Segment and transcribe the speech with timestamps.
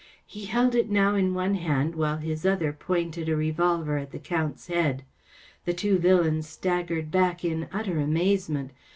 [0.25, 4.17] He held it now in one hand, while his other pointed a revolver at the
[4.17, 5.03] Count’s head.
[5.65, 8.71] The two villains staggered back in utter amazement.